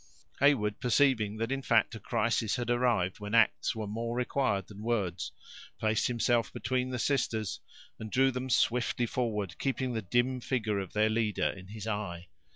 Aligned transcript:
Heyward 0.39 0.79
perceiving 0.79 1.37
that, 1.37 1.51
in 1.51 1.61
fact, 1.61 1.93
a 1.93 1.99
crisis 1.99 2.55
had 2.55 2.71
arrived, 2.71 3.19
when 3.19 3.35
acts 3.35 3.75
were 3.75 3.85
more 3.85 4.15
required 4.17 4.67
than 4.67 4.81
words, 4.81 5.31
placed 5.77 6.07
himself 6.07 6.51
between 6.51 6.89
the 6.89 6.97
sisters, 6.97 7.59
and 7.99 8.09
drew 8.11 8.31
them 8.31 8.49
swiftly 8.49 9.05
forward, 9.05 9.59
keeping 9.59 9.93
the 9.93 10.01
dim 10.01 10.39
figure 10.41 10.79
of 10.79 10.93
their 10.93 11.07
leader 11.11 11.51
in 11.51 11.67
his 11.67 11.85
eye. 11.85 12.29